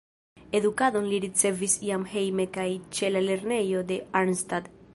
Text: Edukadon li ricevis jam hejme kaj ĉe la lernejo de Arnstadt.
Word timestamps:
Edukadon 0.59 1.09
li 1.09 1.19
ricevis 1.25 1.75
jam 1.89 2.07
hejme 2.13 2.47
kaj 2.57 2.65
ĉe 2.99 3.11
la 3.13 3.21
lernejo 3.27 3.85
de 3.93 3.99
Arnstadt. 4.23 4.73